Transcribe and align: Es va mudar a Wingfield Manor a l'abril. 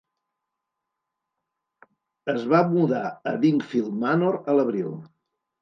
Es 2.35 2.47
va 2.53 2.63
mudar 2.71 3.05
a 3.33 3.37
Wingfield 3.45 4.03
Manor 4.07 4.43
a 4.49 4.57
l'abril. 4.61 4.93